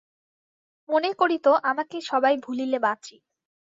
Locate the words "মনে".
0.89-1.09